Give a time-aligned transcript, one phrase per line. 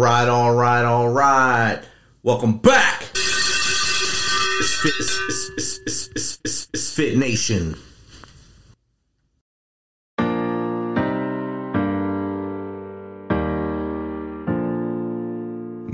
[0.00, 1.78] Right, all right, all right.
[2.22, 3.02] Welcome back.
[3.02, 7.76] It's Fit, it's, it's, it's, it's Fit Nation.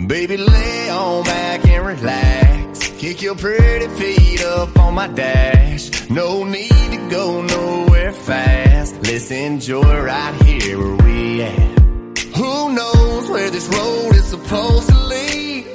[0.06, 2.88] Baby, lay on back and relax.
[2.98, 6.08] Kick your pretty feet up on my dash.
[6.08, 8.94] No need to go nowhere fast.
[9.02, 11.85] Let's enjoy right here where we at.
[12.36, 15.66] Who knows where this road is supposed to lead?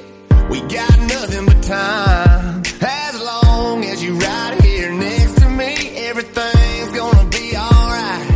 [0.52, 2.61] We got nothing but time.
[2.81, 8.27] As long as you right here next to me, everything's gonna be alright.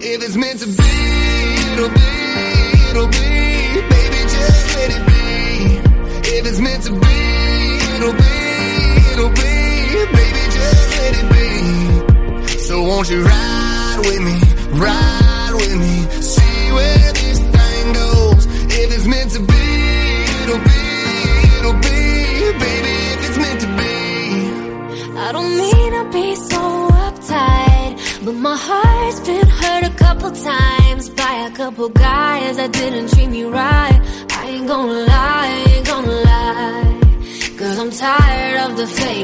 [0.00, 0.83] If it's meant to be,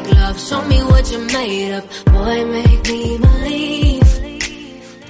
[0.03, 0.41] fake love.
[0.41, 2.05] Show me what you made of.
[2.07, 4.03] Boy, make me believe.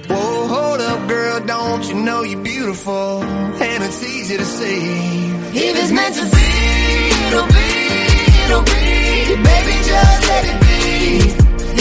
[0.09, 3.23] Whoa, hold up, girl, don't you know you're beautiful?
[3.23, 5.31] And it's easy to see.
[5.53, 6.49] If it's meant to be,
[7.27, 7.69] it'll be,
[8.45, 8.81] it'll be.
[9.47, 10.77] Baby, just let it be.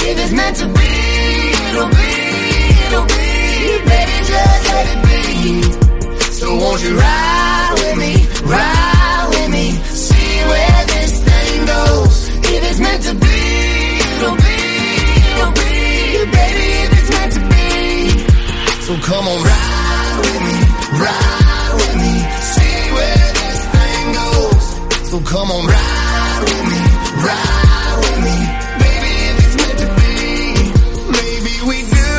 [0.09, 0.93] If it's meant to be,
[1.71, 2.13] it'll be,
[2.87, 3.29] it'll be.
[3.91, 5.21] Baby, just let it be.
[6.33, 8.13] So won't you ride with me,
[8.45, 9.67] ride with me,
[10.07, 12.10] see where this thing goes.
[12.71, 13.39] It's meant to be,
[14.15, 14.59] it'll be,
[15.35, 15.71] it'll be.
[16.31, 17.67] Baby, if it's meant to be.
[18.87, 20.59] So come on, ride with me,
[21.03, 22.15] ride with me,
[22.55, 24.67] see where this thing goes.
[25.11, 26.83] So come on, ride with me,
[27.27, 28.39] ride with me,
[28.83, 30.15] baby, if it's meant to be.
[31.19, 32.11] Maybe we do,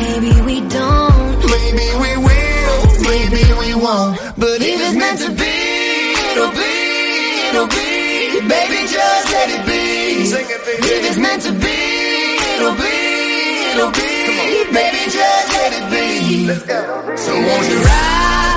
[0.00, 1.36] Maybe we don't.
[1.52, 2.80] maybe we will,
[3.12, 4.16] maybe we won't.
[4.40, 5.52] But if it's meant to be,
[6.32, 6.72] it'll be,
[7.52, 7.92] it'll be.
[8.48, 9.81] Baby, just let it be.
[10.32, 10.82] Sing it, baby.
[10.88, 11.76] If it's meant to be,
[12.56, 14.64] it'll be, it'll be.
[14.72, 16.46] Baby, just let it be.
[16.46, 16.80] Let's go.
[17.16, 18.51] So won't you ride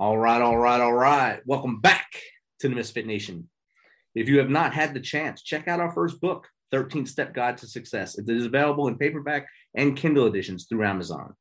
[0.00, 1.40] All right, all right, all right.
[1.44, 2.06] Welcome back
[2.60, 3.48] to the Misfit Nation.
[4.14, 7.58] If you have not had the chance, check out our first book, 13 Step Guide
[7.58, 8.16] to Success.
[8.16, 11.34] It is available in paperback and Kindle editions through Amazon.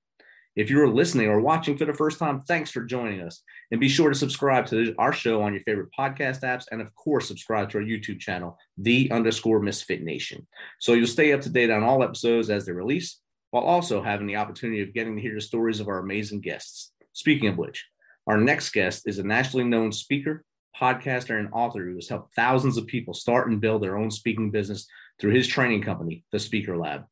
[0.56, 3.44] If you're listening or watching for the first time, thanks for joining us.
[3.69, 6.66] And be sure to subscribe to our show on your favorite podcast apps.
[6.72, 10.47] And of course, subscribe to our YouTube channel, the underscore Misfit Nation.
[10.79, 13.19] So you'll stay up to date on all episodes as they release,
[13.51, 16.91] while also having the opportunity of getting to hear the stories of our amazing guests.
[17.13, 17.85] Speaking of which,
[18.27, 20.43] our next guest is a nationally known speaker,
[20.77, 24.51] podcaster, and author who has helped thousands of people start and build their own speaking
[24.51, 24.85] business
[25.19, 27.05] through his training company, The Speaker Lab.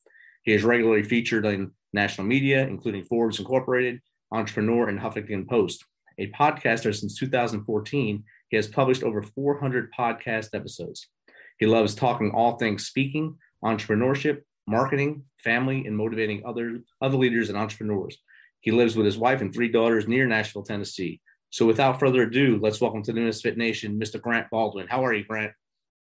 [0.44, 5.86] He is regularly featured in national media, including Forbes Incorporated, Entrepreneur, and Huffington Post.
[6.18, 11.08] A podcaster since 2014, he has published over 400 podcast episodes.
[11.58, 17.58] He loves talking all things speaking, entrepreneurship, marketing, family, and motivating other, other leaders and
[17.58, 18.18] entrepreneurs.
[18.66, 21.22] He lives with his wife and three daughters near Nashville, Tennessee.
[21.52, 24.20] So without further ado, let's welcome to the Misfit Nation, Mr.
[24.20, 24.88] Grant Baldwin.
[24.88, 25.52] How are you, Grant?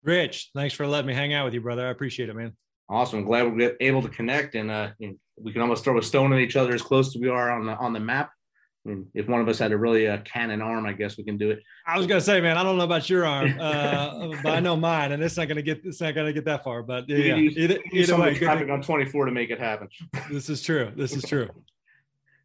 [0.03, 1.87] Rich, thanks for letting me hang out with you, brother.
[1.87, 2.53] I appreciate it, man.
[2.89, 3.23] Awesome.
[3.23, 6.39] Glad we're able to connect, and uh, you we can almost throw a stone at
[6.39, 8.29] each other as close as we are on the on the map.
[8.85, 11.23] I mean, if one of us had a really uh, cannon arm, I guess we
[11.23, 11.59] can do it.
[11.87, 14.75] I was gonna say, man, I don't know about your arm, uh, but I know
[14.75, 16.83] mine, and it's not gonna get it's not gonna get that far.
[16.83, 19.87] But yeah, can use, either, use either way, traffic on 24 to make it happen.
[20.29, 20.91] this is true.
[20.95, 21.49] This is true.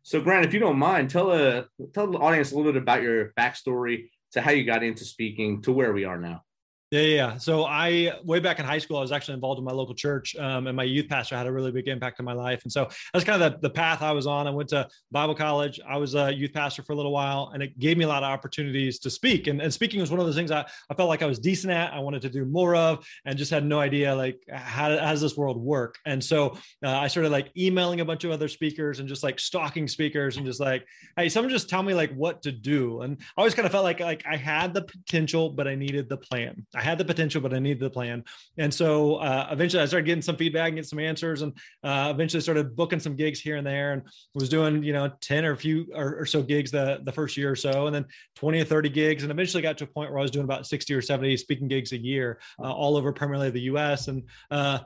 [0.09, 3.03] So, Grant, if you don't mind, tell uh, tell the audience a little bit about
[3.03, 6.45] your backstory to how you got into speaking to where we are now.
[6.91, 7.37] Yeah, yeah.
[7.37, 10.35] So I, way back in high school, I was actually involved in my local church,
[10.37, 12.63] um, and my youth pastor had a really big impact on my life.
[12.63, 14.47] And so that's kind of the, the path I was on.
[14.47, 15.79] I went to Bible college.
[15.87, 18.23] I was a youth pastor for a little while, and it gave me a lot
[18.23, 19.49] of opportunities to speak.
[19.49, 21.75] And, and speaking was one of those things I, I felt like I was decent
[21.75, 21.93] at.
[21.93, 25.21] I wanted to do more of, and just had no idea like how, how does
[25.21, 25.99] this world work.
[26.07, 29.39] And so uh, I started like emailing a bunch of other speakers and just like
[29.39, 30.87] stalking speakers and just like,
[31.19, 33.03] hey, someone just tell me like what to do.
[33.03, 36.09] And I always kind of felt like like I had the potential, but I needed
[36.09, 36.65] the plan.
[36.79, 38.25] I had the potential, but I needed the plan.
[38.57, 41.53] And so uh, eventually I started getting some feedback and getting some answers and
[41.83, 44.03] uh, eventually started booking some gigs here and there and
[44.35, 47.37] was doing, you know, 10 or a few or, or, so gigs the, the first
[47.37, 48.05] year or so, and then
[48.37, 49.23] 20 or 30 gigs.
[49.25, 51.67] And eventually got to a point where I was doing about 60 or 70 speaking
[51.67, 54.07] gigs a year uh, all over primarily the US.
[54.07, 54.23] And
[54.53, 54.81] uh,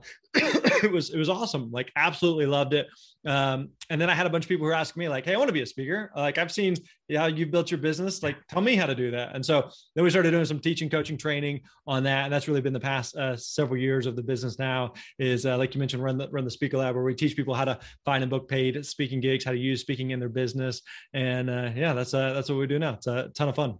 [0.84, 1.70] it was it was awesome.
[1.70, 2.86] Like absolutely loved it.
[3.24, 5.36] Um, and then I had a bunch of people who asked me like, "Hey, I
[5.36, 6.10] want to be a speaker.
[6.16, 6.74] Like I've seen
[7.08, 8.22] yeah you built your business.
[8.22, 10.90] Like tell me how to do that." And so then we started doing some teaching,
[10.90, 14.22] coaching, training on that, and that's really been the past uh, several years of the
[14.22, 14.58] business.
[14.58, 17.36] Now is uh, like you mentioned, run the run the Speaker Lab where we teach
[17.36, 20.28] people how to find and book paid speaking gigs, how to use speaking in their
[20.28, 20.82] business,
[21.12, 22.94] and uh, yeah, that's uh, that's what we do now.
[22.94, 23.78] It's a ton of fun.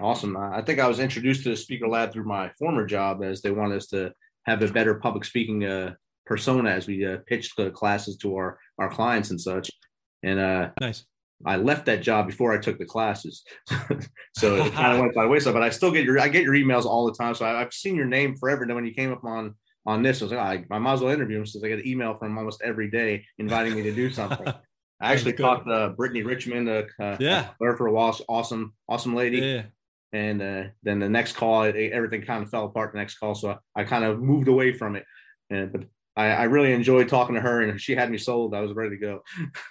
[0.00, 0.38] Awesome.
[0.38, 3.50] I think I was introduced to the Speaker Lab through my former job as they
[3.50, 4.12] wanted us to
[4.46, 5.94] have a better public speaking uh,
[6.26, 9.70] persona as we uh, pitched the classes to our our clients and such.
[10.22, 11.04] And uh, nice.
[11.44, 13.42] I left that job before I took the classes,
[14.36, 15.54] so it kind of went by the wayside.
[15.54, 17.72] But I still get your I get your emails all the time, so I, have
[17.72, 18.62] seen your name forever.
[18.62, 19.54] And when you came up on
[19.86, 21.68] on this, I was like, oh, I, I might as well interview him since I
[21.68, 24.46] get an email from almost every day inviting me to do something.
[25.00, 29.38] I actually caught uh, Brittany Richmond, uh, uh, yeah, for a while, awesome, awesome lady.
[29.38, 29.62] Yeah.
[30.12, 32.92] And uh, then the next call, it, everything kind of fell apart.
[32.92, 35.04] The next call, so I, I kind of moved away from it.
[35.50, 35.86] And but
[36.16, 38.54] I, I, really enjoyed talking to her, and she had me sold.
[38.54, 39.22] I was ready to go.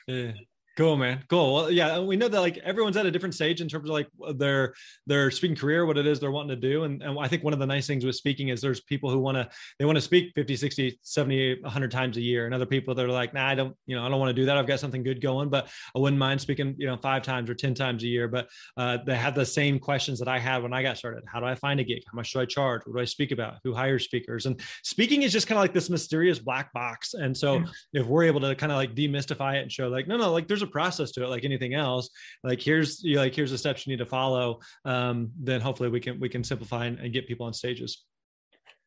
[0.07, 0.31] Yeah.
[0.77, 1.21] Cool, man.
[1.29, 1.53] Cool.
[1.53, 4.07] Well, yeah, we know that like everyone's at a different stage in terms of like
[4.35, 4.73] their
[5.05, 6.85] their speaking career, what it is they're wanting to do.
[6.85, 9.19] And, and I think one of the nice things with speaking is there's people who
[9.19, 12.45] want to they want to speak 50, 60, 70, 100 times a year.
[12.45, 14.41] And other people that are like, nah, I don't, you know, I don't want to
[14.41, 14.57] do that.
[14.57, 17.53] I've got something good going, but I wouldn't mind speaking, you know, five times or
[17.53, 18.29] 10 times a year.
[18.29, 18.47] But
[18.77, 21.23] uh, they have the same questions that I had when I got started.
[21.27, 22.03] How do I find a gig?
[22.09, 22.83] How much should I charge?
[22.85, 23.55] What do I speak about?
[23.65, 24.45] Who hires speakers?
[24.45, 27.13] And speaking is just kind of like this mysterious black box.
[27.13, 27.61] And so
[27.93, 30.47] if we're able to kind of like demystify it and show like, no, no, like
[30.47, 31.29] there's a process to it.
[31.29, 32.09] Like anything else
[32.43, 35.89] like here's you know, like here's the steps you need to follow um, then hopefully
[35.89, 38.03] we can we can simplify and, and get people on stages.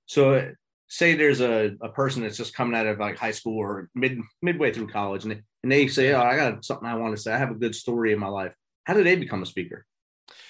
[0.06, 0.52] So
[0.88, 4.18] say there's a, a person that's just coming out of like high school or mid
[4.42, 7.22] midway through college and they, and they say oh i got something i want to
[7.22, 7.32] say.
[7.32, 8.52] I have a good story in my life.
[8.84, 9.86] How did they become a speaker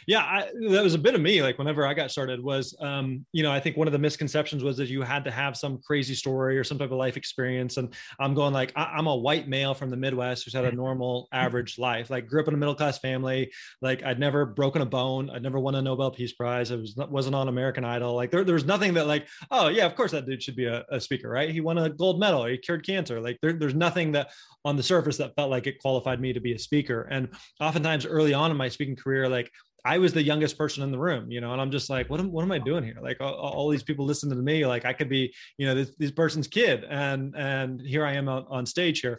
[0.06, 3.24] yeah I, that was a bit of me like whenever i got started was um,
[3.32, 5.78] you know i think one of the misconceptions was that you had to have some
[5.78, 7.76] crazy story or some type of life experience.
[7.76, 10.72] And i'm going like I, am a white male from the midwest who's had a
[10.72, 12.10] normal average life.
[12.10, 13.52] Like grew up in a middle class family.
[13.80, 15.30] Like i'd never broken a bone.
[15.30, 16.70] I'd never won a nobel peace prize.
[16.70, 18.14] I was wasn't on american idol.
[18.14, 20.66] Like there, there was nothing that like oh yeah of course that dude should be
[20.66, 21.50] a, a speaker right?
[21.50, 22.44] He won a gold medal.
[22.46, 23.20] He cured cancer.
[23.20, 24.30] Like there, there's nothing that
[24.64, 27.02] on the surface that felt like it qualified me to be a speaker.
[27.10, 27.28] And
[27.60, 29.50] oftentimes early on in my speaking career like
[29.84, 32.18] I was the youngest person in the room, you know, and I'm just like, what
[32.18, 32.98] am, what am I doing here?
[33.02, 35.94] Like all, all these people listening to me, like I could be, you know, this,
[35.98, 39.18] this person's kid and, and here I am on, on stage here.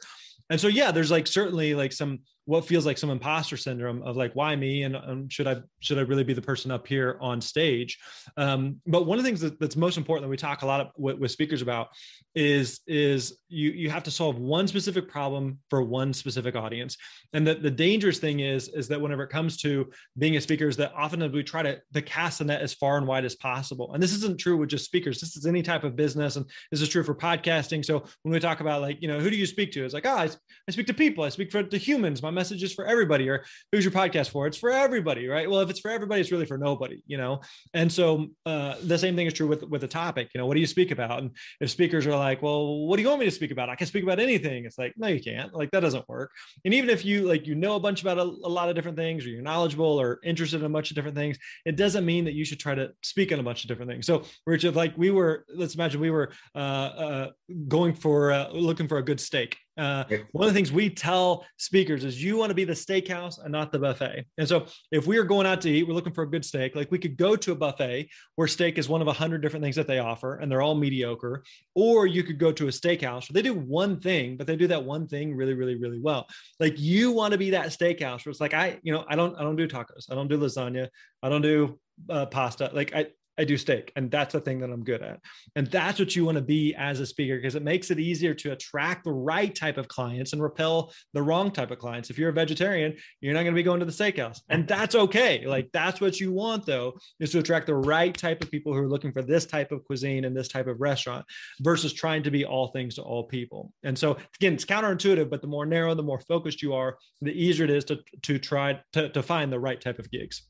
[0.50, 4.16] And so, yeah, there's like certainly like some what feels like some imposter syndrome of
[4.16, 4.84] like why me?
[4.84, 7.98] And um, should i should i really be the person up here on stage?
[8.38, 10.82] Um, but one of the things that, that's most important that we talk a lot
[10.82, 11.88] of, with, with, speakers about
[12.36, 16.98] is is you you have to solve one specific problem for one specific audience.
[17.34, 20.68] And the, the dangerous thing is is that whenever it comes to being a speaker
[20.68, 23.36] is that often we try to, to cast the net as far and wide as
[23.36, 23.92] possible.
[23.94, 25.20] And this isn't true with just speakers.
[25.20, 27.84] This is any type of business and this is true for podcasting.
[27.84, 29.84] So when we talk about like you know who do you speak to?
[29.84, 30.30] It's like oh i,
[30.68, 31.24] I speak to people.
[31.24, 32.22] I speak for to humans.
[32.22, 34.48] My message is for everybody or who's your podcast for?
[34.48, 35.50] It's for everybody right?
[35.50, 37.42] Well if it's for everybody it's really for nobody you know?
[37.74, 40.56] And so uh, the same thing is true with with the topic you know what
[40.56, 41.20] do you speak about?
[41.20, 43.70] And if speakers are like well what do you want me to speak about?
[43.70, 44.66] I can speak about anything.
[44.66, 45.54] It's like no you can't.
[45.54, 46.32] Like that doesn't work.
[46.64, 48.98] And even if you like you know a bunch about a, a lot of different
[48.98, 52.26] things or you're knowledgeable or interested in a bunch of different things it doesn't mean
[52.26, 54.06] that you should try to speak on a bunch of different things.
[54.06, 57.30] So richard like we were let's imagine we were uh, uh,
[57.68, 61.46] going for uh, looking for a good steak uh, one of the things we tell
[61.58, 64.26] speakers is you want to be the steakhouse and not the buffet.
[64.38, 66.76] And so if we are going out to eat, we're looking for a good steak.
[66.76, 69.64] Like we could go to a buffet where steak is one of a hundred different
[69.64, 71.44] things that they offer and they're all mediocre.
[71.76, 74.68] Or you could go to a steakhouse where they do one thing, but they do
[74.68, 76.28] that one thing really, really, really well.
[76.60, 79.38] Like you want to be that steakhouse where it's like, I, you know, I don't,
[79.38, 80.10] I don't do tacos.
[80.10, 80.88] I don't do lasagna.
[81.22, 81.80] I don't do
[82.10, 82.72] uh, pasta.
[82.74, 85.20] Like I, I do steak, and that's the thing that I'm good at.
[85.56, 88.34] And that's what you want to be as a speaker because it makes it easier
[88.36, 92.10] to attract the right type of clients and repel the wrong type of clients.
[92.10, 94.96] If you're a vegetarian, you're not going to be going to the steakhouse, and that's
[94.96, 95.46] okay.
[95.46, 98.80] Like that's what you want though, is to attract the right type of people who
[98.80, 101.26] are looking for this type of cuisine and this type of restaurant
[101.62, 103.72] versus trying to be all things to all people.
[103.84, 107.32] And so again, it's counterintuitive, but the more narrow, the more focused you are, the
[107.32, 110.44] easier it is to to try to, to find the right type of gigs.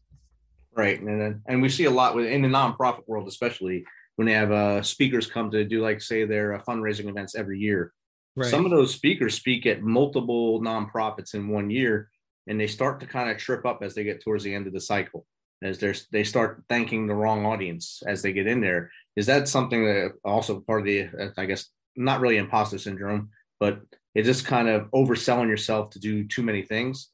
[0.75, 3.85] Right, and and we see a lot with in the nonprofit world, especially
[4.17, 7.59] when they have uh, speakers come to do like say their uh, fundraising events every
[7.59, 7.93] year.
[8.35, 8.49] Right.
[8.49, 12.09] Some of those speakers speak at multiple nonprofits in one year,
[12.47, 14.73] and they start to kind of trip up as they get towards the end of
[14.73, 15.25] the cycle,
[15.63, 18.91] as they they start thanking the wrong audience as they get in there.
[19.15, 23.29] Is that something that also part of the uh, I guess not really imposter syndrome,
[23.61, 23.79] but
[24.13, 27.11] it's just kind of overselling yourself to do too many things?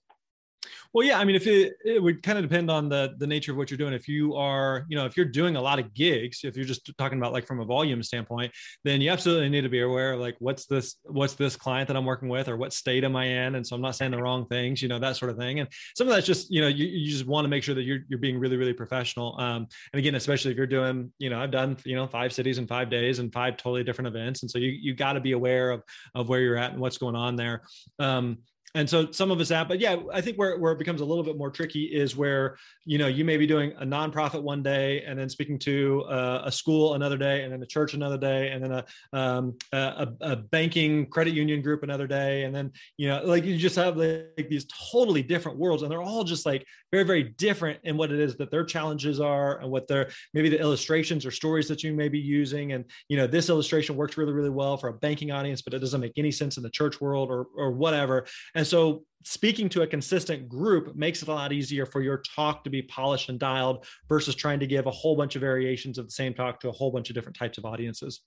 [0.93, 3.51] Well, yeah, I mean, if it, it would kind of depend on the the nature
[3.51, 3.93] of what you're doing.
[3.93, 6.91] If you are, you know, if you're doing a lot of gigs, if you're just
[6.97, 8.51] talking about like from a volume standpoint,
[8.83, 11.97] then you absolutely need to be aware of like what's this what's this client that
[11.97, 14.21] I'm working with, or what state am I in, and so I'm not saying the
[14.21, 15.59] wrong things, you know, that sort of thing.
[15.61, 17.83] And some of that's just, you know, you, you just want to make sure that
[17.83, 19.39] you're you're being really really professional.
[19.39, 22.57] Um, and again, especially if you're doing, you know, I've done you know five cities
[22.57, 25.31] in five days and five totally different events, and so you you got to be
[25.31, 25.83] aware of
[26.15, 27.61] of where you're at and what's going on there.
[27.97, 28.39] Um,
[28.73, 31.05] and so some of us have, but yeah, I think where, where it becomes a
[31.05, 34.63] little bit more tricky is where, you know, you may be doing a nonprofit one
[34.63, 38.49] day and then speaking to a, school another day and then a church another day
[38.49, 42.43] and then a, um, a, a, banking credit union group another day.
[42.43, 46.01] And then, you know, like you just have like these totally different worlds and they're
[46.01, 49.71] all just like very, very different in what it is that their challenges are and
[49.71, 52.73] what their, maybe the illustrations or stories that you may be using.
[52.73, 55.79] And, you know, this illustration works really, really well for a banking audience, but it
[55.79, 58.25] doesn't make any sense in the church world or, or whatever.
[58.65, 62.69] So speaking to a consistent group makes it a lot easier for your talk to
[62.69, 66.11] be polished and dialed versus trying to give a whole bunch of variations of the
[66.11, 68.21] same talk to a whole bunch of different types of audiences.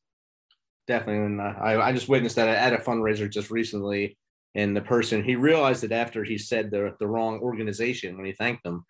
[0.86, 1.24] Definitely.
[1.26, 4.16] And uh, I, I just witnessed that at a fundraiser just recently.
[4.54, 8.32] And the person, he realized that after he said the, the wrong organization when he
[8.32, 8.84] thanked them.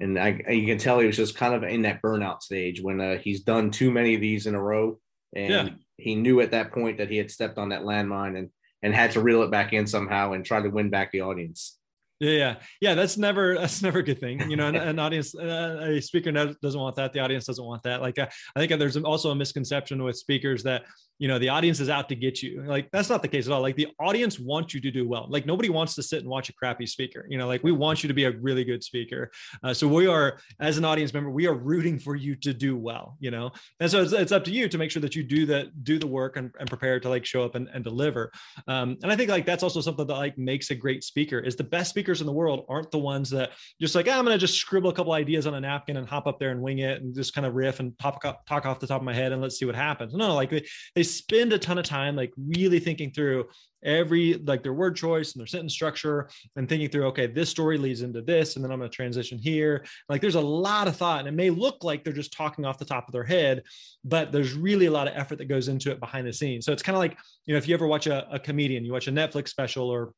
[0.00, 3.00] And I, you can tell he was just kind of in that burnout stage when
[3.00, 4.98] uh, he's done too many of these in a row.
[5.34, 5.68] And yeah.
[5.96, 8.38] he knew at that point that he had stepped on that landmine.
[8.38, 8.50] And
[8.82, 11.78] and had to reel it back in somehow and try to win back the audience.
[12.20, 12.94] Yeah, yeah.
[12.94, 14.50] That's never that's never a good thing.
[14.50, 17.12] You know, an, an audience, uh, a speaker doesn't want that.
[17.12, 18.00] The audience doesn't want that.
[18.00, 20.84] Like, uh, I think there's also a misconception with speakers that
[21.18, 22.62] you know the audience is out to get you.
[22.62, 23.60] Like that's not the case at all.
[23.60, 25.26] Like the audience wants you to do well.
[25.28, 27.26] Like nobody wants to sit and watch a crappy speaker.
[27.28, 29.30] You know like we want you to be a really good speaker.
[29.62, 32.76] Uh, so we are as an audience member we are rooting for you to do
[32.76, 33.50] well you know?
[33.80, 35.98] And so it's, it's up to you to make sure that you do that do
[35.98, 38.32] the work and, and prepare to like show up and, and deliver.
[38.66, 41.56] Um, and i think like that's also something that like makes a great speaker is
[41.56, 44.38] the best speakers in the world aren't the ones that just like oh, i'm gonna
[44.38, 47.02] just scribble a couple ideas on a napkin and hop up there and wing it
[47.02, 49.42] and just kind of riff and talk, talk off the top of my head and
[49.42, 50.14] let's see what happens.
[50.14, 53.48] No like they, they spend a ton of time like really thinking through
[53.84, 57.78] every like their word choice and their sentence structure and thinking through okay this story
[57.78, 59.84] leads into this and then i'm going to transition here.
[60.08, 62.78] Like there's a lot of thought and it may look like they're just talking off
[62.78, 63.62] the top of their head
[64.04, 66.64] but there's really a lot of effort that goes into it behind the scenes.
[66.64, 68.92] So it's kind of like you know if you ever watch a, a comedian you
[68.92, 70.12] watch a netflix special or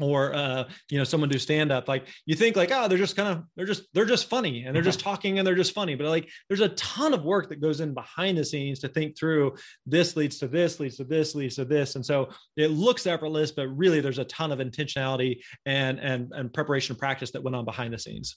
[0.00, 3.16] or uh, you know someone do stand up like you think like oh they're just
[3.16, 5.08] kind of they're just they're just funny and they're just mm-hmm.
[5.08, 5.94] talking and they're just funny.
[5.94, 9.16] But like there's a ton of work that goes in behind the scenes to think
[9.16, 11.96] through this leads to this leads to this leads to this.
[11.96, 16.52] And so it looks effortless but really there's a ton of intentionality and and and
[16.52, 18.36] preparation and practice that went on behind the scenes.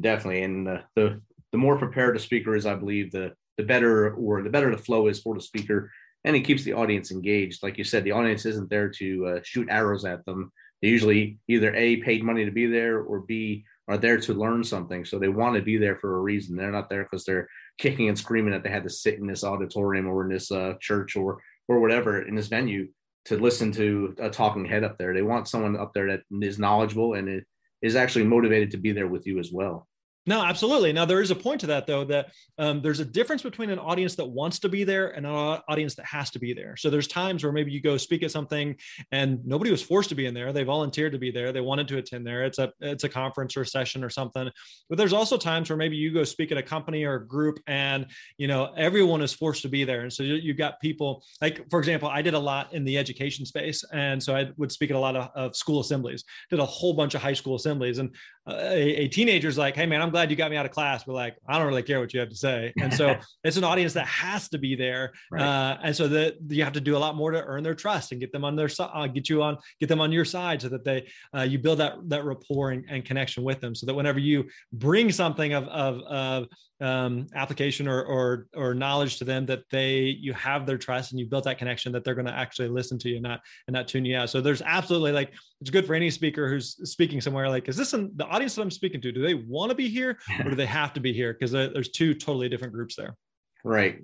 [0.00, 1.20] Definitely and uh, the
[1.52, 4.82] the more prepared a speaker is i believe the the better or the better the
[4.82, 5.90] flow is for the speaker
[6.26, 7.62] and it keeps the audience engaged.
[7.62, 11.38] Like you said the audience isn't there to uh, shoot arrows at them they usually
[11.48, 15.04] either a paid money to be there or b are there to learn something.
[15.04, 16.56] So they want to be there for a reason.
[16.56, 19.44] They're not there because they're kicking and screaming that they had to sit in this
[19.44, 22.88] auditorium or in this uh, church or or whatever in this venue
[23.26, 25.14] to listen to a talking head up there.
[25.14, 27.42] They want someone up there that is knowledgeable and
[27.82, 29.86] is actually motivated to be there with you as well
[30.26, 30.92] no, absolutely.
[30.92, 33.78] Now there is a point to that though that um, there's a difference between an
[33.78, 35.32] audience that wants to be there and an
[35.68, 36.76] audience that has to be there.
[36.76, 38.76] So there's times where maybe you go speak at something
[39.12, 41.86] and nobody was forced to be in there; they volunteered to be there, they wanted
[41.88, 42.44] to attend there.
[42.44, 44.50] It's a it's a conference or a session or something.
[44.88, 47.60] But there's also times where maybe you go speak at a company or a group
[47.66, 48.06] and
[48.36, 51.68] you know everyone is forced to be there, and so you, you got people like
[51.70, 54.90] for example, I did a lot in the education space, and so I would speak
[54.90, 56.24] at a lot of, of school assemblies.
[56.50, 58.14] Did a whole bunch of high school assemblies, and
[58.48, 61.04] uh, a, a teenager's like, "Hey man, I'm glad you got me out of class.
[61.04, 62.72] But like, I don't really care what you have to say.
[62.80, 65.12] And so it's an audience that has to be there.
[65.30, 65.42] Right.
[65.42, 68.12] Uh, and so that you have to do a lot more to earn their trust
[68.12, 70.62] and get them on their side, uh, get you on, get them on your side
[70.62, 71.06] so that they,
[71.36, 74.44] uh, you build that, that rapport and, and, connection with them so that whenever you
[74.72, 76.46] bring something of, of, of
[76.80, 81.20] um, application or, or, or knowledge to them that they, you have their trust and
[81.20, 83.74] you built that connection that they're going to actually listen to you and not, and
[83.74, 84.30] not tune you out.
[84.30, 87.92] So there's absolutely like, it's good for any speaker who's speaking somewhere like, is this
[87.94, 89.12] an, the audience that I'm speaking to?
[89.12, 91.32] Do they want to be here or do they have to be here?
[91.32, 93.16] Because there's two totally different groups there.
[93.64, 93.98] Right.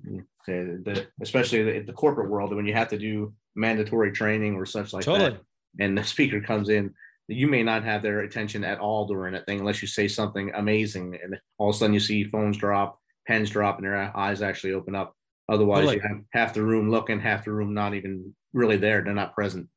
[0.47, 4.92] The, especially the, the corporate world, when you have to do mandatory training or such
[4.92, 5.30] like totally.
[5.30, 5.40] that,
[5.78, 6.94] and the speaker comes in,
[7.28, 10.50] you may not have their attention at all during that thing unless you say something
[10.54, 14.42] amazing, and all of a sudden you see phones drop, pens drop, and their eyes
[14.42, 15.14] actually open up.
[15.49, 15.97] Otherwise, totally.
[15.97, 19.35] you have half the room looking, half the room not even really there; they're not
[19.35, 19.68] present.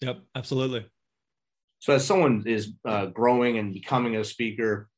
[0.00, 0.86] Yep, absolutely.
[1.84, 4.88] So, as someone is uh, growing and becoming a speaker,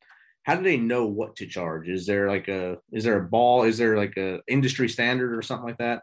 [0.44, 1.88] how do they know what to charge?
[1.88, 3.64] Is there like a is there a ball?
[3.64, 6.02] Is there like a industry standard or something like that?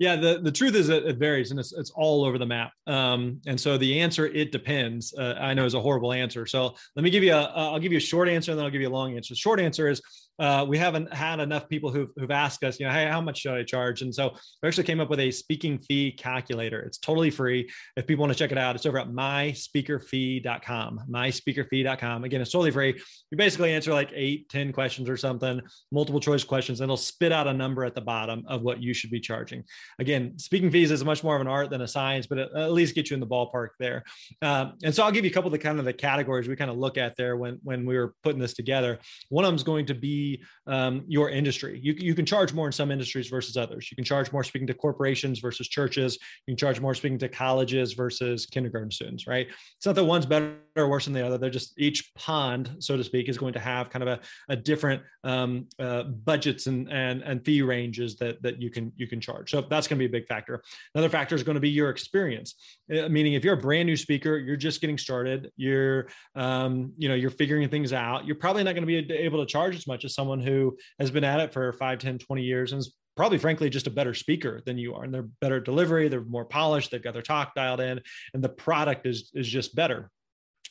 [0.00, 2.72] Yeah, the, the truth is it, varies and it's, it's all over the map.
[2.88, 6.46] Um, and so the answer, it depends, uh, I know is a horrible answer.
[6.46, 8.64] So let me give you a, uh, I'll give you a short answer and then
[8.64, 9.34] I'll give you a long answer.
[9.34, 10.00] The short answer is
[10.38, 13.38] uh, we haven't had enough people who've, who've asked us, you know, hey, how much
[13.38, 14.02] should I charge?
[14.02, 14.30] And so
[14.62, 16.80] we actually came up with a speaking fee calculator.
[16.82, 17.68] It's totally free.
[17.96, 21.00] If people want to check it out, it's over at myspeakerfee.com.
[21.10, 22.24] Myspeakerfee.com.
[22.24, 23.00] Again, it's totally free.
[23.30, 27.32] You basically answer like eight, ten questions or something, multiple choice questions, and it'll spit
[27.32, 29.64] out a number at the bottom of what you should be charging.
[29.98, 32.94] Again, speaking fees is much more of an art than a science, but at least
[32.94, 34.04] get you in the ballpark there.
[34.42, 36.56] Um, and so I'll give you a couple of the kind of the categories we
[36.56, 38.98] kind of look at there when when we were putting this together.
[39.28, 40.27] One of them is going to be
[40.66, 41.80] um, your industry.
[41.82, 43.90] You, you can charge more in some industries versus others.
[43.90, 46.18] You can charge more speaking to corporations versus churches.
[46.46, 49.46] You can charge more speaking to colleges versus kindergarten students, right?
[49.76, 51.38] It's not that one's better or worse than the other.
[51.38, 54.56] They're just each pond, so to speak, is going to have kind of a, a
[54.56, 59.20] different um, uh, budgets and, and, and fee ranges that, that you can you can
[59.20, 59.50] charge.
[59.50, 60.62] So that's going to be a big factor.
[60.94, 62.54] Another factor is going to be your experience.
[62.92, 67.08] Uh, meaning, if you're a brand new speaker, you're just getting started, you're um, you
[67.08, 68.26] know you're figuring things out.
[68.26, 71.12] You're probably not going to be able to charge as much as someone who has
[71.12, 74.14] been at it for 5 10 20 years and is probably frankly just a better
[74.14, 75.04] speaker than you are.
[75.04, 78.00] And they're better delivery they're more polished they've got their talk dialed in
[78.34, 80.10] and the product is is just better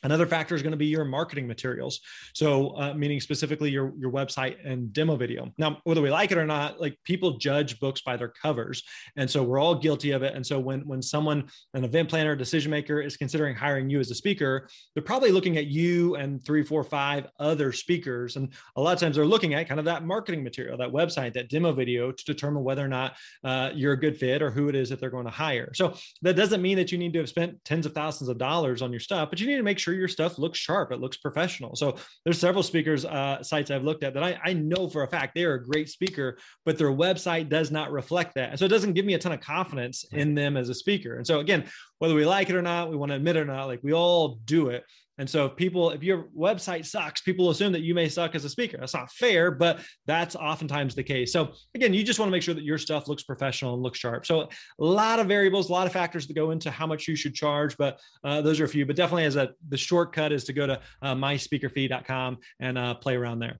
[0.02, 2.00] Another factor is going to be your marketing materials.
[2.34, 5.52] So, uh, meaning specifically your, your website and demo video.
[5.58, 8.82] Now, whether we like it or not, like people judge books by their covers.
[9.16, 10.34] And so we're all guilty of it.
[10.34, 14.10] And so when, when someone, an event planner, decision maker is considering hiring you as
[14.10, 18.36] a speaker, they're probably looking at you and three, four, five other speakers.
[18.36, 21.34] And a lot of times they're looking at kind of that marketing material, that website,
[21.34, 24.68] that demo video to determine whether or not uh, you're a good fit or who
[24.68, 25.72] it is that they're going to hire.
[25.74, 28.82] So that doesn't mean that you need to have spent tens of thousands of dollars
[28.82, 30.92] on your stuff, but you need to make sure sure your stuff looks sharp.
[30.92, 31.74] It looks professional.
[31.74, 35.08] So there's several speakers uh, sites I've looked at that I, I know for a
[35.08, 38.58] fact they are a great speaker, but their website does not reflect that.
[38.58, 41.16] So it doesn't give me a ton of confidence in them as a speaker.
[41.16, 41.64] And so again,
[41.98, 43.92] whether we like it or not, we want to admit it or not, like we
[43.92, 44.84] all do it.
[45.18, 48.44] And so if people, if your website sucks, people assume that you may suck as
[48.44, 48.78] a speaker.
[48.78, 51.32] That's not fair, but that's oftentimes the case.
[51.32, 53.98] So again, you just want to make sure that your stuff looks professional and looks
[53.98, 54.26] sharp.
[54.26, 57.16] So a lot of variables, a lot of factors that go into how much you
[57.16, 58.86] should charge, but uh, those are a few.
[58.86, 63.16] But definitely as a the shortcut is to go to uh, myspeakerfee.com and uh, play
[63.16, 63.58] around there.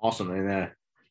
[0.00, 0.30] Awesome.
[0.30, 0.66] And uh,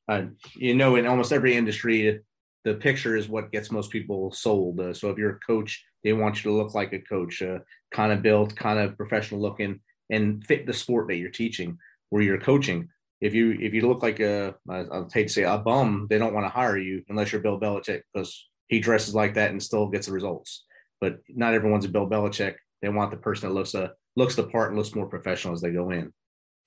[0.08, 0.24] uh,
[0.56, 2.20] you know, in almost every industry,
[2.64, 4.80] the picture is what gets most people sold.
[4.80, 7.60] Uh, so if you're a coach, they want you to look like a coach, uh,
[7.92, 11.78] kind of built, kind of professional looking, and fit the sport that you're teaching
[12.12, 12.90] or you're coaching.
[13.20, 16.34] If you if you look like a I'll hate to say a bum, they don't
[16.34, 19.88] want to hire you unless you're Bill Belichick because he dresses like that and still
[19.88, 20.66] gets the results.
[21.00, 22.56] But not everyone's a Bill Belichick.
[22.82, 25.54] They want the person that looks a uh, looks the part and looks more professional
[25.54, 26.12] as they go in.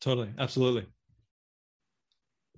[0.00, 0.86] Totally, absolutely.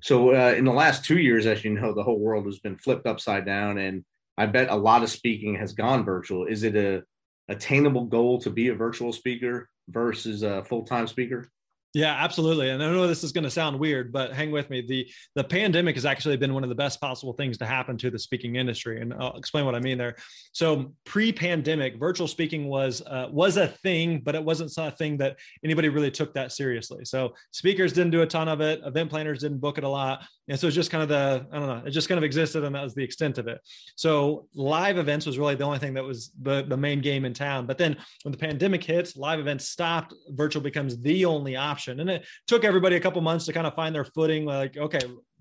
[0.03, 2.77] So uh, in the last two years, as you know, the whole world has been
[2.77, 4.05] flipped upside down, and
[4.37, 6.47] I bet a lot of speaking has gone virtual.
[6.47, 7.03] Is it a
[7.49, 11.51] attainable goal to be a virtual speaker versus a full time speaker?
[11.97, 12.69] Yeah, absolutely.
[12.69, 14.83] And I know this is going to sound weird, but hang with me.
[14.83, 18.11] The the pandemic has actually been one of the best possible things to happen to
[18.11, 20.15] the speaking industry, and I'll explain what I mean there.
[20.53, 25.39] So pre-pandemic, virtual speaking was uh, was a thing, but it wasn't a thing that
[25.65, 27.07] anybody really took that seriously.
[27.07, 30.23] So speakers didn't do a ton of it, event planners didn't book it a lot,
[30.49, 32.63] and so it's just kind of the I don't know, it just kind of existed,
[32.63, 33.59] and that was the extent of it.
[33.97, 37.33] So live events was really the only thing that was the the main game in
[37.33, 37.65] town.
[37.65, 40.13] But then when the pandemic hits, live events stopped.
[40.33, 42.01] Virtual becomes the only option option.
[42.01, 44.45] And it took everybody a couple months to kind of find their footing.
[44.45, 45.01] Like, okay,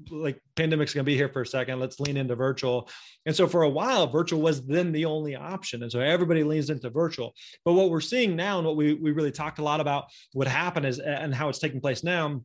[0.10, 1.80] like pandemic's going to be here for a second.
[1.80, 2.90] Let's lean into virtual.
[3.26, 5.84] And so for a while, virtual was then the only option.
[5.84, 7.34] And so everybody leans into virtual.
[7.64, 10.48] But what we're seeing now and what we, we really talked a lot about what
[10.48, 12.42] happened is, and how it's taking place now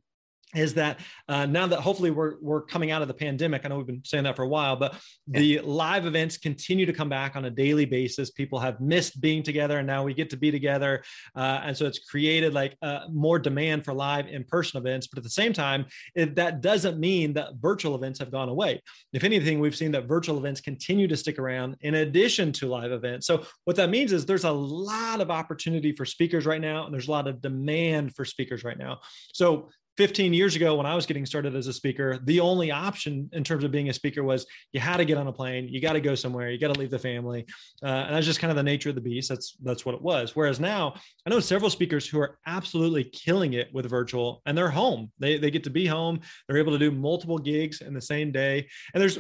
[0.54, 3.76] is that uh, now that hopefully we're we're coming out of the pandemic, I know
[3.78, 4.96] we've been saying that for a while, but
[5.28, 8.30] the live events continue to come back on a daily basis.
[8.30, 11.02] People have missed being together, and now we get to be together,
[11.36, 15.06] uh, and so it's created like uh, more demand for live in person events.
[15.06, 18.82] But at the same time, it, that doesn't mean that virtual events have gone away.
[19.12, 22.92] If anything, we've seen that virtual events continue to stick around in addition to live
[22.92, 23.26] events.
[23.26, 26.94] So what that means is there's a lot of opportunity for speakers right now, and
[26.94, 29.00] there's a lot of demand for speakers right now.
[29.32, 33.28] So 15 years ago when I was getting started as a speaker, the only option
[33.34, 35.78] in terms of being a speaker was you had to get on a plane, you
[35.78, 37.44] got to go somewhere, you got to leave the family,
[37.82, 39.28] uh, and that's just kind of the nature of the beast.
[39.28, 40.34] That's that's what it was.
[40.34, 40.94] Whereas now,
[41.26, 45.12] I know several speakers who are absolutely killing it with virtual, and they're home.
[45.18, 46.20] They they get to be home.
[46.48, 49.18] They're able to do multiple gigs in the same day, and there's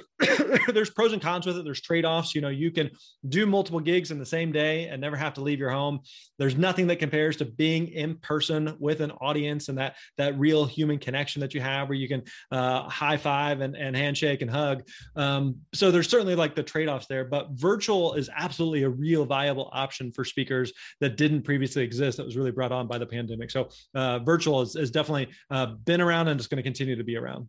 [0.72, 1.64] there's pros and cons with it.
[1.66, 2.34] There's trade offs.
[2.34, 2.88] You know, you can
[3.28, 6.00] do multiple gigs in the same day and never have to leave your home.
[6.38, 10.69] There's nothing that compares to being in person with an audience and that that real
[10.70, 14.50] human connection that you have where you can uh, high five and, and handshake and
[14.50, 14.82] hug.
[15.16, 19.24] Um, so there's certainly like the trade offs there, but virtual is absolutely a real
[19.24, 23.06] viable option for speakers that didn't previously exist that was really brought on by the
[23.06, 23.50] pandemic.
[23.50, 27.04] So uh, virtual has, has definitely uh, been around and it's going to continue to
[27.04, 27.48] be around.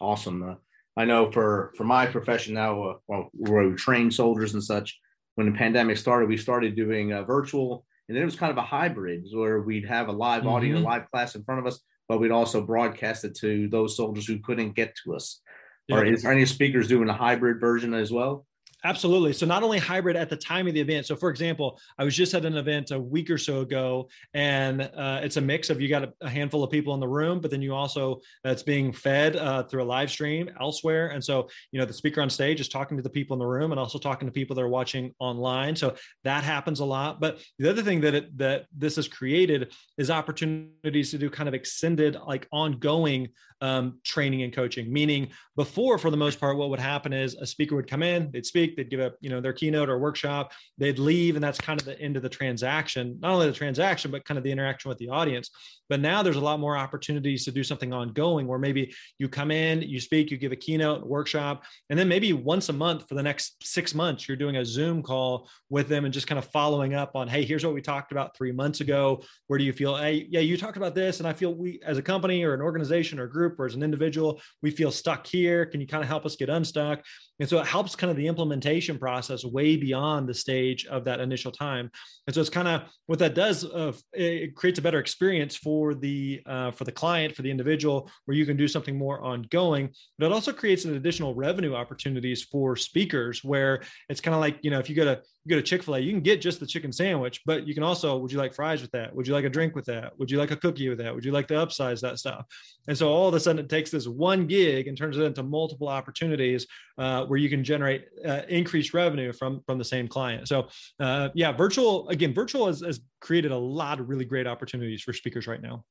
[0.00, 0.42] Awesome.
[0.42, 0.54] Uh,
[0.96, 4.98] I know for for my profession now, uh, well, where we train soldiers and such.
[5.34, 8.58] When the pandemic started, we started doing uh, virtual, and then it was kind of
[8.58, 10.50] a hybrid where we'd have a live mm-hmm.
[10.50, 13.96] audience, a live class in front of us, but we'd also broadcast it to those
[13.96, 15.40] soldiers who couldn't get to us.
[15.88, 15.96] Yeah.
[15.96, 18.46] Or is there any speakers doing a hybrid version as well?
[18.84, 19.32] Absolutely.
[19.32, 21.06] So not only hybrid at the time of the event.
[21.06, 24.82] So for example, I was just at an event a week or so ago, and
[24.82, 27.40] uh, it's a mix of you got a, a, handful of people in the room,
[27.40, 31.08] but then you also that's being fed uh, through a live stream elsewhere.
[31.08, 33.46] And so you know the speaker on stage is talking to the people in the
[33.46, 35.74] room and also talking to people that are watching online.
[35.74, 35.94] So
[36.24, 37.20] that happens a lot.
[37.20, 41.48] But the other thing that it, that this has created is opportunities to do kind
[41.48, 43.28] of extended, like ongoing
[43.62, 44.92] um, training and coaching.
[44.92, 48.30] Meaning, before for the most part, what would happen is a speaker would come in,
[48.30, 51.60] they'd speak they'd give up, you know, their keynote or workshop, they'd leave, and that's
[51.60, 53.18] kind of the end of the transaction.
[53.20, 55.50] Not only the transaction, but kind of the interaction with the audience.
[55.88, 59.50] But now there's a lot more opportunities to do something ongoing where maybe you come
[59.50, 63.14] in, you speak, you give a keynote, workshop, and then maybe once a month for
[63.14, 66.46] the next six months, you're doing a Zoom call with them and just kind of
[66.46, 69.22] following up on, hey, here's what we talked about three months ago.
[69.48, 69.96] Where do you feel?
[69.96, 72.62] Hey, yeah, you talked about this, and I feel we as a company or an
[72.62, 75.66] organization or group or as an individual, we feel stuck here.
[75.66, 77.04] Can you kind of help us get unstuck?
[77.40, 81.20] And so it helps kind of the implementation process way beyond the stage of that
[81.20, 81.90] initial time.
[82.26, 83.64] And so it's kind of what that does.
[83.64, 88.10] Uh, it creates a better experience for the uh, for the client, for the individual,
[88.24, 89.90] where you can do something more ongoing.
[90.18, 94.58] But it also creates an additional revenue opportunities for speakers, where it's kind of like
[94.62, 96.40] you know if you go to you go to Chick Fil A, you can get
[96.40, 99.14] just the chicken sandwich, but you can also would you like fries with that?
[99.14, 100.18] Would you like a drink with that?
[100.18, 101.14] Would you like a cookie with that?
[101.14, 102.46] Would you like to upsize that stuff?
[102.88, 105.42] And so all of a sudden it takes this one gig and turns it into
[105.42, 106.66] multiple opportunities
[106.96, 110.48] uh, where you can generate uh, increased revenue from from the same client.
[110.48, 110.68] So
[111.00, 115.12] uh, yeah, virtual again, virtual has, has created a lot of really great opportunities for
[115.12, 115.84] speakers right now.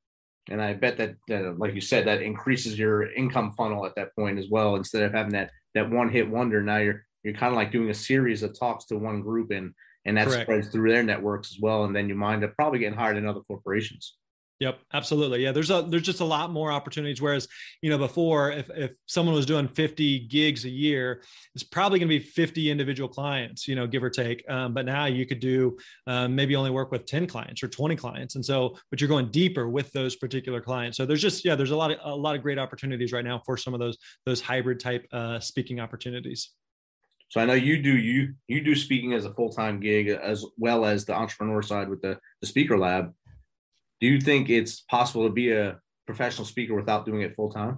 [0.49, 4.13] And I bet that, that, like you said, that increases your income funnel at that
[4.15, 4.75] point as well.
[4.75, 7.89] Instead of having that that one hit wonder, now you're you're kind of like doing
[7.89, 9.73] a series of talks to one group, and
[10.05, 10.43] and that Correct.
[10.43, 11.85] spreads through their networks as well.
[11.85, 14.17] And then you mind up probably getting hired in other corporations.
[14.63, 15.43] Yep, absolutely.
[15.43, 17.21] Yeah, there's a there's just a lot more opportunities.
[17.21, 17.49] Whereas,
[17.81, 21.21] you know, before if if someone was doing 50 gigs a year,
[21.53, 24.49] it's probably going to be 50 individual clients, you know, give or take.
[24.49, 27.97] Um, but now you could do um, maybe only work with 10 clients or 20
[27.97, 30.95] clients, and so but you're going deeper with those particular clients.
[30.95, 33.41] So there's just yeah, there's a lot of a lot of great opportunities right now
[33.45, 36.51] for some of those those hybrid type uh, speaking opportunities.
[37.27, 40.45] So I know you do you you do speaking as a full time gig as
[40.57, 43.13] well as the entrepreneur side with the the speaker lab
[44.03, 47.77] do you think it's possible to be a professional speaker without doing it full time?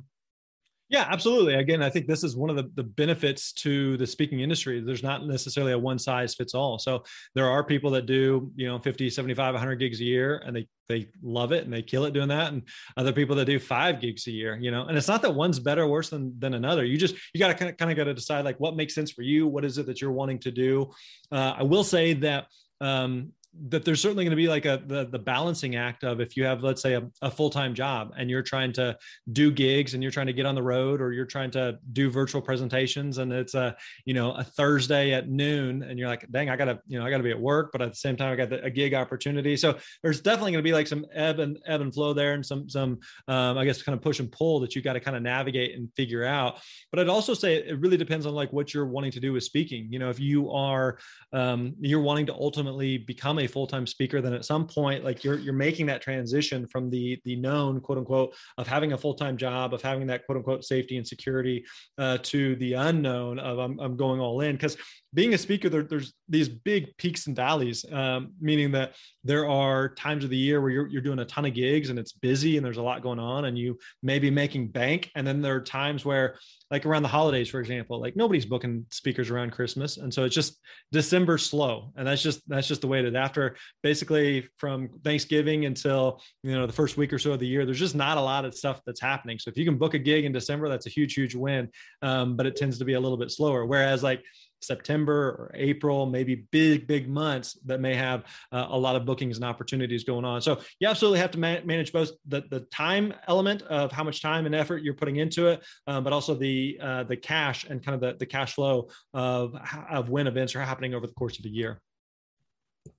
[0.89, 1.53] Yeah, absolutely.
[1.53, 4.81] Again, I think this is one of the, the benefits to the speaking industry.
[4.81, 6.79] There's not necessarily a one size fits all.
[6.79, 7.03] So
[7.35, 10.67] there are people that do, you know, 50, 75, 100 gigs a year and they,
[10.89, 12.51] they love it and they kill it doing that.
[12.51, 12.63] And
[12.97, 15.59] other people that do five gigs a year, you know, and it's not that one's
[15.59, 16.85] better or worse than, than another.
[16.85, 18.95] You just, you got to kind of, kind of got to decide like what makes
[18.95, 19.45] sense for you.
[19.45, 20.89] What is it that you're wanting to do?
[21.31, 22.47] Uh, I will say that
[22.81, 23.31] um,
[23.69, 26.43] that there's certainly going to be like a the, the balancing act of if you
[26.43, 28.97] have let's say a, a, full-time job and you're trying to
[29.33, 32.09] do gigs and you're trying to get on the road or you're trying to do
[32.09, 36.49] virtual presentations and it's a you know a thursday at noon and you're like dang
[36.49, 38.35] i gotta you know i gotta be at work but at the same time i
[38.35, 39.55] got the, a gig opportunity.
[39.55, 42.45] So there's definitely going to be like some ebb and ebb and flow there and
[42.45, 45.15] some some um, i guess kind of push and pull that you got to kind
[45.15, 46.59] of navigate and figure out.
[46.91, 49.43] But i'd also say it really depends on like what you're wanting to do with
[49.43, 49.87] speaking.
[49.91, 50.99] You know if you are
[51.33, 55.23] um, you're wanting to ultimately become a a full-time speaker, then at some point, like
[55.23, 59.37] you're you're making that transition from the the known quote unquote of having a full-time
[59.37, 61.63] job, of having that quote unquote safety and security,
[61.97, 64.55] uh, to the unknown of I'm, I'm going all in.
[64.55, 64.77] Because
[65.15, 69.89] being a speaker, there, there's these big peaks and valleys, um, meaning that there are
[69.95, 72.57] times of the year where you're, you're doing a ton of gigs and it's busy
[72.57, 75.09] and there's a lot going on and you may be making bank.
[75.15, 76.37] And then there are times where,
[76.69, 79.97] like around the holidays, for example, like nobody's booking speakers around Christmas.
[79.97, 80.59] And so it's just
[80.91, 81.93] December slow.
[81.95, 83.15] And that's just, that's just the way is.
[83.15, 87.65] After basically from Thanksgiving until, you know, the first week or so of the year,
[87.65, 89.39] there's just not a lot of stuff that's happening.
[89.39, 91.69] So if you can book a gig in December, that's a huge, huge win.
[92.01, 93.65] Um, but it tends to be a little bit slower.
[93.65, 94.23] Whereas like,
[94.61, 99.37] September or April, maybe big, big months that may have uh, a lot of bookings
[99.37, 100.41] and opportunities going on.
[100.41, 104.21] So you absolutely have to man- manage both the, the time element of how much
[104.21, 107.83] time and effort you're putting into it, um, but also the uh, the cash and
[107.83, 109.55] kind of the, the cash flow of,
[109.89, 111.81] of when events are happening over the course of a year.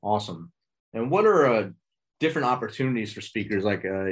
[0.02, 0.52] Awesome.
[0.94, 1.68] And what are uh,
[2.20, 3.64] different opportunities for speakers?
[3.64, 4.04] Like uh,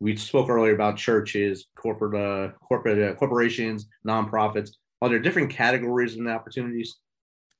[0.00, 4.70] we spoke earlier about churches, corporate, uh, corporate uh, corporations, nonprofits
[5.04, 6.98] are there different categories and opportunities?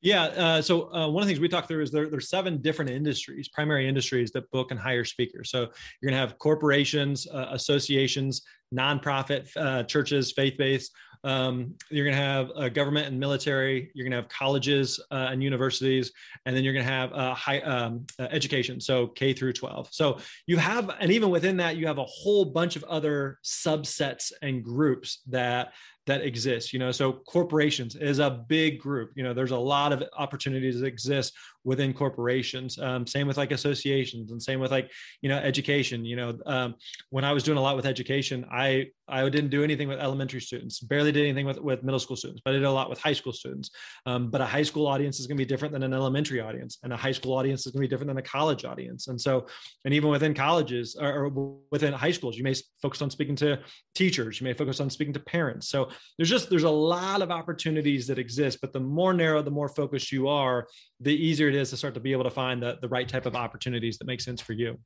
[0.04, 0.24] Yeah.
[0.24, 2.90] Uh, so uh, one of the things we talked through is there, there's seven different
[2.90, 5.50] industries, primary industries that book and hire speakers.
[5.50, 10.92] So you're going to have corporations, uh, associations, nonprofit uh, churches, faith-based.
[11.24, 13.90] Um, you're going to have uh, government and military.
[13.94, 16.12] You're going to have colleges uh, and universities,
[16.44, 19.88] and then you're going to have high um, education, so K through 12.
[19.90, 24.32] So you have, and even within that, you have a whole bunch of other subsets
[24.42, 25.72] and groups that
[26.06, 26.92] that exists you know?
[26.92, 31.34] So corporations is a big group you know there's a lot of opportunities that exist
[31.64, 34.90] within corporations um, same with like associations and same with like
[35.22, 36.74] you know education you know um,
[37.10, 40.40] when i was doing a lot with education i i didn't do anything with elementary
[40.40, 43.00] students barely did anything with, with middle school students but i did a lot with
[43.00, 43.70] high school students
[44.06, 46.78] um, but a high school audience is going to be different than an elementary audience
[46.82, 49.20] and a high school audience is going to be different than a college audience and
[49.20, 49.46] so
[49.84, 53.58] and even within colleges or, or within high schools you may focus on speaking to
[53.94, 57.30] teachers you may focus on speaking to parents so there's just there's a lot of
[57.30, 60.66] opportunities that exist but the more narrow the more focused you are
[61.00, 63.26] the easier it is to start to be able to find the, the right type
[63.26, 64.78] of opportunities that make sense for you.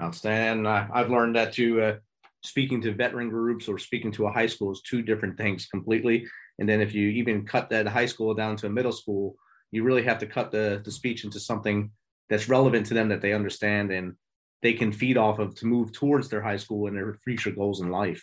[0.00, 0.66] Outstanding.
[0.66, 1.80] I've learned that too.
[1.80, 1.96] Uh,
[2.42, 6.26] speaking to veteran groups or speaking to a high school is two different things completely.
[6.58, 9.36] And then if you even cut that high school down to a middle school,
[9.72, 11.90] you really have to cut the, the speech into something
[12.28, 14.14] that's relevant to them that they understand and
[14.62, 17.80] they can feed off of to move towards their high school and their future goals
[17.80, 18.22] in life.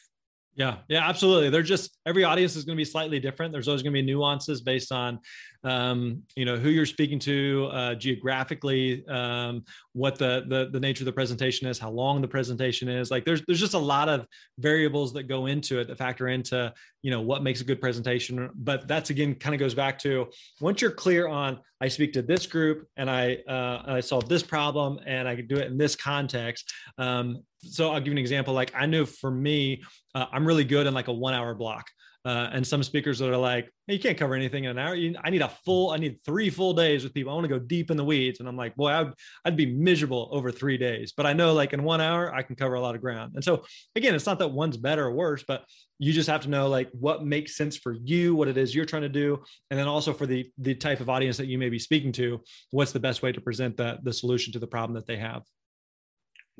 [0.57, 1.51] Yeah, yeah, absolutely.
[1.51, 3.53] They're just every audience is going to be slightly different.
[3.53, 5.19] There's always going to be nuances based on,
[5.63, 11.03] um, you know, who you're speaking to, uh, geographically, um, what the, the the nature
[11.03, 13.11] of the presentation is, how long the presentation is.
[13.11, 14.25] Like, there's there's just a lot of
[14.59, 18.49] variables that go into it that factor into, you know, what makes a good presentation.
[18.55, 20.27] But that's again kind of goes back to
[20.61, 24.43] once you're clear on, I speak to this group and I uh, I solve this
[24.43, 26.71] problem and I can do it in this context.
[26.97, 28.53] Um, so I'll give you an example.
[28.53, 29.83] Like I know for me,
[30.15, 31.87] uh, I'm really good in like a one hour block.
[32.27, 34.93] Uh, and some speakers that are like, hey, you can't cover anything in an hour.
[34.93, 37.31] You, I need a full, I need three full days with people.
[37.31, 38.41] I want to go deep in the weeds.
[38.41, 39.13] And I'm like, boy, I'd,
[39.45, 41.13] I'd be miserable over three days.
[41.15, 43.35] But I know like in one hour, I can cover a lot of ground.
[43.35, 43.63] And so
[43.95, 45.63] again, it's not that one's better or worse, but
[45.99, 48.83] you just have to know like what makes sense for you, what it is you're
[48.83, 49.41] trying to do.
[49.71, 52.41] And then also for the, the type of audience that you may be speaking to,
[52.71, 55.43] what's the best way to present the, the solution to the problem that they have.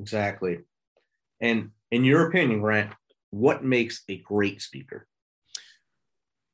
[0.00, 0.60] Exactly.
[1.42, 2.94] And in your opinion, Grant,
[3.28, 5.06] what makes a great speaker?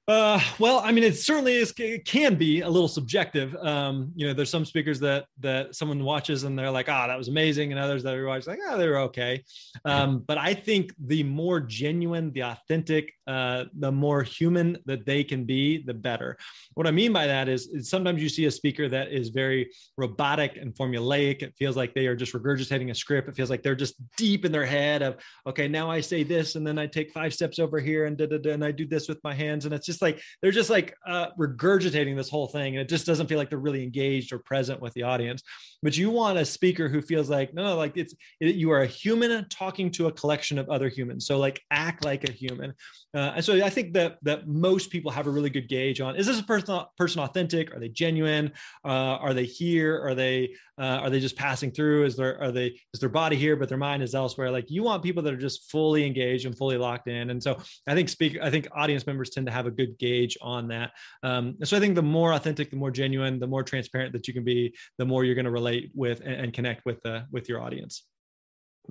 [0.06, 1.72] Uh, well, I mean, it certainly is.
[1.78, 3.56] It can be a little subjective.
[3.56, 7.08] Um, you know, there's some speakers that that someone watches and they're like, "Ah, oh,
[7.08, 9.42] that was amazing," and others that are watching like, "Ah, oh, they were okay."
[9.86, 15.24] Um, but I think the more genuine, the authentic, uh, the more human that they
[15.24, 16.36] can be, the better.
[16.74, 19.70] What I mean by that is, is sometimes you see a speaker that is very
[19.96, 21.42] robotic and formulaic.
[21.42, 23.30] It feels like they are just regurgitating a script.
[23.30, 26.56] It feels like they're just deep in their head of, okay, now I say this,
[26.56, 29.32] and then I take five steps over here, and and I do this with my
[29.32, 32.82] hands, and it's just just like they're just like uh, regurgitating this whole thing, and
[32.82, 35.42] it just doesn't feel like they're really engaged or present with the audience.
[35.82, 38.82] But you want a speaker who feels like no, no like it's it, you are
[38.82, 41.26] a human talking to a collection of other humans.
[41.26, 42.74] So like act like a human.
[43.14, 46.16] Uh, and so I think that that most people have a really good gauge on
[46.16, 47.74] is this a person person authentic?
[47.74, 48.52] Are they genuine?
[48.84, 50.02] Uh, are they here?
[50.04, 52.06] Are they uh, are they just passing through?
[52.06, 54.50] Is there are they is their body here but their mind is elsewhere?
[54.50, 57.30] Like you want people that are just fully engaged and fully locked in.
[57.30, 60.36] And so I think speak I think audience members tend to have a good gauge
[60.42, 60.90] on that.
[61.22, 64.34] Um, so I think the more authentic, the more genuine, the more transparent that you
[64.34, 67.48] can be, the more you're going to relate with and, and connect with the with
[67.48, 68.02] your audience.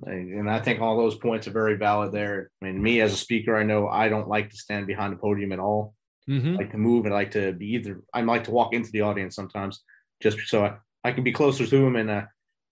[0.02, 2.50] And I think all those points are very valid there.
[2.60, 5.18] I mean, me as a speaker, I know I don't like to stand behind the
[5.18, 5.94] podium at all.
[6.28, 6.54] Mm-hmm.
[6.54, 8.90] I like to move and I like to be either, I like to walk into
[8.90, 9.82] the audience sometimes
[10.20, 12.22] just so I, I can be closer to them and uh,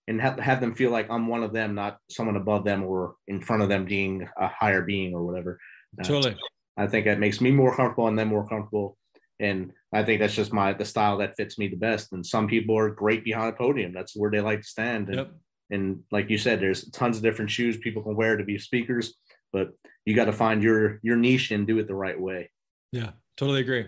[0.07, 3.15] and have, have them feel like I'm one of them, not someone above them or
[3.27, 5.59] in front of them being a higher being or whatever.
[5.97, 6.35] Uh, totally.
[6.75, 8.97] I think that makes me more comfortable and them more comfortable.
[9.39, 12.11] And I think that's just my the style that fits me the best.
[12.11, 13.93] And some people are great behind a podium.
[13.93, 15.07] That's where they like to stand.
[15.07, 15.31] And, yep.
[15.73, 19.15] And like you said, there's tons of different shoes people can wear to be speakers,
[19.51, 19.71] but
[20.05, 22.49] you got to find your your niche and do it the right way.
[22.91, 23.87] Yeah, totally agree.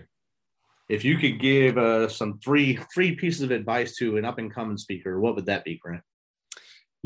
[0.88, 4.52] If you could give uh, some three three pieces of advice to an up and
[4.52, 6.02] coming speaker, what would that be, Grant?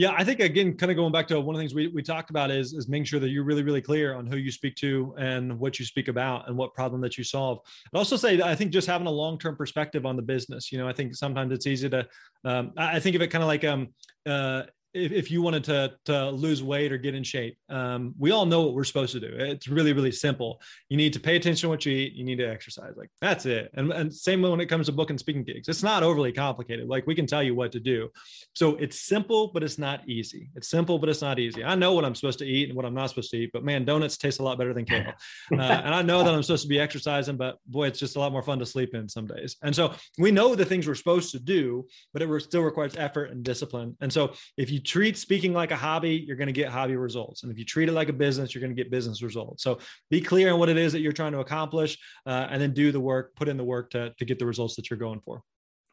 [0.00, 2.02] Yeah, I think again, kind of going back to one of the things we, we
[2.02, 4.74] talked about is is making sure that you're really really clear on who you speak
[4.76, 7.58] to and what you speak about and what problem that you solve.
[7.92, 10.72] I'd also say I think just having a long term perspective on the business.
[10.72, 12.08] You know, I think sometimes it's easy to.
[12.46, 13.88] Um, I think of it kind of like um,
[14.24, 18.30] uh, if, if you wanted to, to lose weight or get in shape, um, we
[18.30, 19.28] all know what we're supposed to do.
[19.30, 20.60] It's really, really simple.
[20.88, 22.14] You need to pay attention to what you eat.
[22.14, 22.94] You need to exercise.
[22.96, 23.70] Like that's it.
[23.74, 26.88] And, and same when it comes to book and speaking gigs, it's not overly complicated.
[26.88, 28.08] Like we can tell you what to do.
[28.54, 30.50] So it's simple, but it's not easy.
[30.56, 31.62] It's simple, but it's not easy.
[31.62, 33.64] I know what I'm supposed to eat and what I'm not supposed to eat, but
[33.64, 35.12] man, donuts taste a lot better than kale.
[35.52, 38.18] Uh, and I know that I'm supposed to be exercising, but boy, it's just a
[38.18, 39.56] lot more fun to sleep in some days.
[39.62, 43.30] And so we know the things we're supposed to do, but it still requires effort
[43.30, 43.96] and discipline.
[44.00, 47.42] And so if you treat speaking like a hobby, you're going to get hobby results.
[47.42, 49.62] And if you treat it like a business, you're going to get business results.
[49.62, 49.78] So
[50.10, 52.92] be clear on what it is that you're trying to accomplish uh, and then do
[52.92, 55.42] the work, put in the work to, to get the results that you're going for.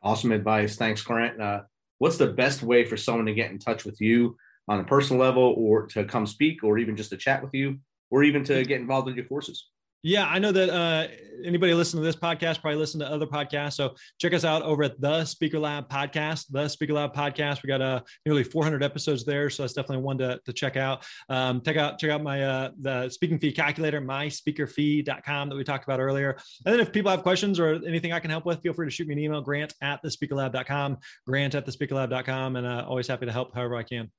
[0.02, 0.76] Awesome advice.
[0.76, 1.42] Thanks, Grant.
[1.42, 1.62] Uh,
[2.00, 5.22] what's the best way for someone to get in touch with you on a personal
[5.22, 8.64] level or to come speak or even just to chat with you or even to
[8.64, 9.70] get involved in your courses?
[10.04, 11.08] Yeah, I know that uh,
[11.44, 13.74] anybody listening to this podcast probably listen to other podcasts.
[13.74, 16.46] So check us out over at the Speaker Lab podcast.
[16.50, 17.64] The Speaker Lab podcast.
[17.64, 21.06] We got uh, nearly 400 episodes there, so that's definitely one to, to check out.
[21.30, 25.84] Um, check out check out my uh, the speaking fee calculator, myspeakerfee.com that we talked
[25.84, 26.38] about earlier.
[26.66, 28.92] And then if people have questions or anything I can help with, feel free to
[28.92, 33.08] shoot me an email, Grant at the thespeakerlab.com, Grant at the thespeakerlab.com, and uh, always
[33.08, 34.12] happy to help however I can.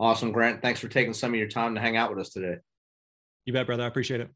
[0.00, 0.62] Awesome, Grant.
[0.62, 2.58] Thanks for taking some of your time to hang out with us today.
[3.44, 3.82] You bet, brother.
[3.82, 4.30] I appreciate it.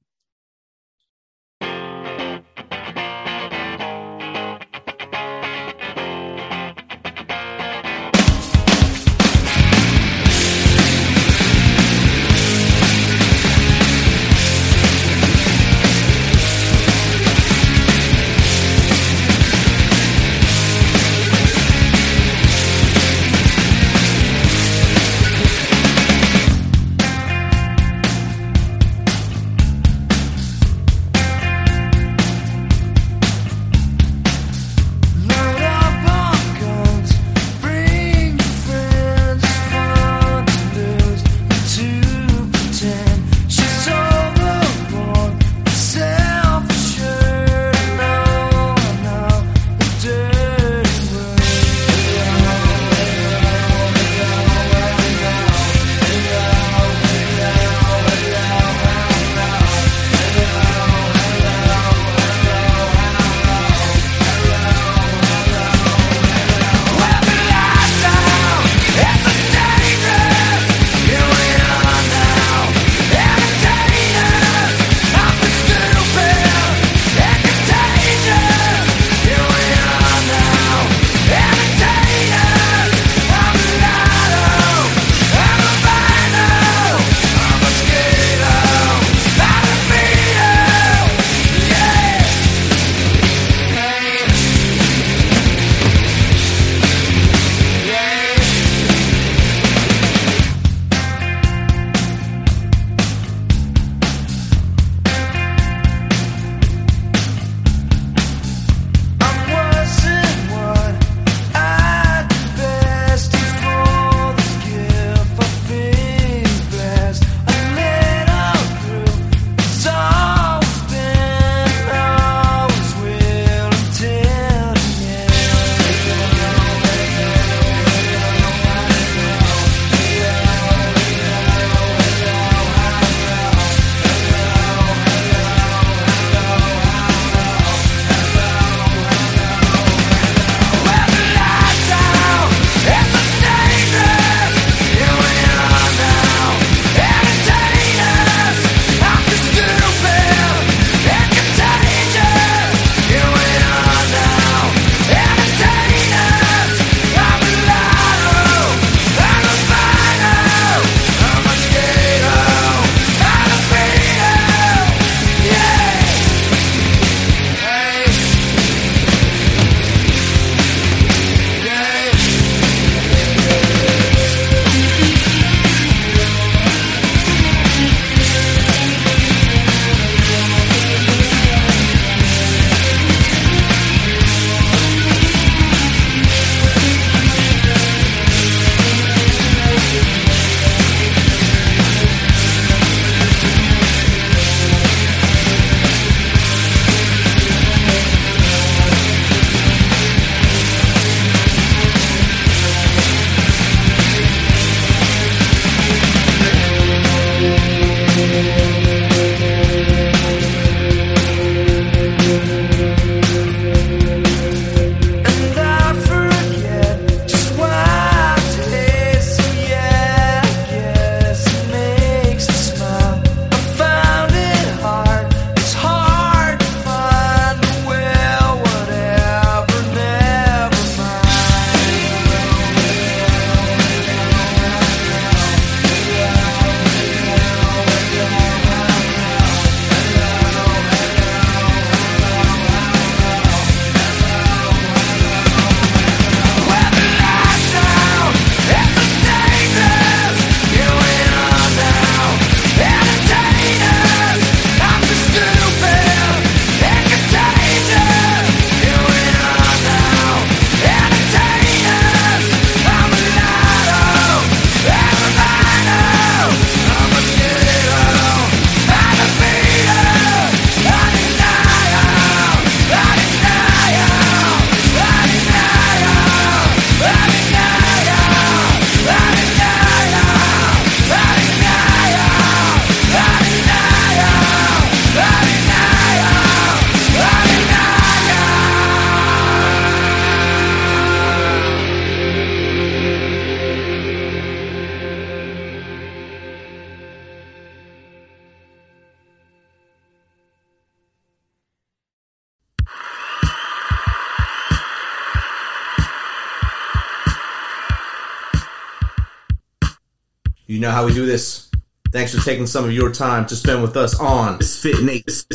[310.82, 311.70] Know how we do this.
[312.10, 315.46] Thanks for taking some of your time to spend with us on Fit Nation.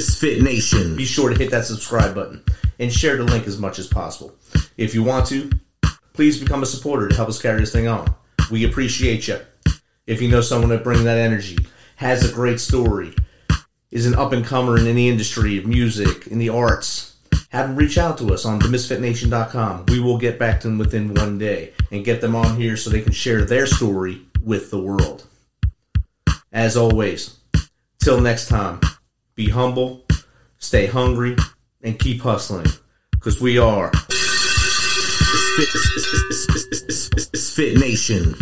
[0.00, 0.96] Fit Nation.
[0.96, 2.42] Be sure to hit that subscribe button
[2.78, 4.34] and share the link as much as possible.
[4.78, 5.50] If you want to,
[6.14, 8.14] please become a supporter to help us carry this thing on.
[8.50, 9.40] We appreciate you.
[10.06, 11.58] If you know someone that brings that energy,
[11.96, 13.14] has a great story,
[13.90, 17.15] is an up and comer in the industry of music, in the arts,
[17.50, 19.86] have them reach out to us on themisfitnation.com.
[19.86, 22.90] We will get back to them within one day and get them on here so
[22.90, 25.26] they can share their story with the world.
[26.52, 27.38] As always,
[27.98, 28.80] till next time,
[29.34, 30.04] be humble,
[30.58, 31.36] stay hungry,
[31.82, 32.66] and keep hustling.
[33.12, 33.90] Because we are
[37.54, 38.34] Fit Nation.